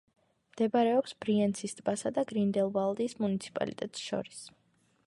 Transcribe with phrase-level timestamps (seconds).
[0.53, 4.43] მდებარეობს ბრიენცის ტბასა და გრინდელვალდის მუნიციპალიტეტს შორის.